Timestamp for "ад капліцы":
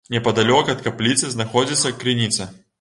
0.73-1.31